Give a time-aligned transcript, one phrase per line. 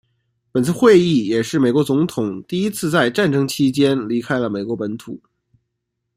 [0.51, 5.21] 本次会议也是美国总统第一次在战争期间离开了美国本土。